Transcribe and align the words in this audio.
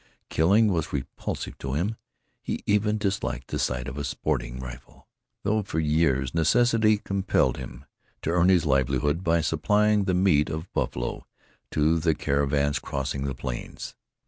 Killing 0.31 0.73
was 0.73 0.91
repulsive 0.91 1.59
to 1.59 1.73
him. 1.73 1.95
He 2.41 2.63
even 2.65 2.97
disliked 2.97 3.49
the 3.49 3.59
sight 3.59 3.87
of 3.87 3.99
a 3.99 4.03
sporting 4.03 4.57
rifle, 4.59 5.07
though 5.43 5.61
for 5.61 5.79
years 5.79 6.33
necessity 6.33 6.97
compelled 6.97 7.57
him 7.57 7.85
to 8.23 8.31
earn 8.31 8.49
his 8.49 8.65
livelihood 8.65 9.23
by 9.23 9.41
supplying 9.41 10.05
the 10.05 10.15
meat 10.15 10.49
of 10.49 10.73
buffalo 10.73 11.27
to 11.69 11.99
the 11.99 12.15
caravans 12.15 12.79
crossing 12.79 13.25
the 13.25 13.35
plains. 13.35 13.93